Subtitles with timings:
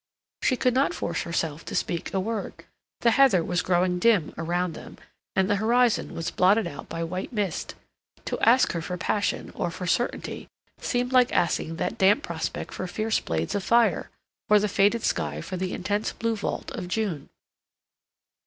[0.41, 2.65] She could not force herself to speak a word.
[3.01, 4.97] The heather was growing dim around them,
[5.35, 7.75] and the horizon was blotted out by white mist.
[8.25, 10.47] To ask her for passion or for certainty
[10.79, 14.09] seemed like asking that damp prospect for fierce blades of fire,
[14.49, 17.29] or the faded sky for the intense blue vault of June.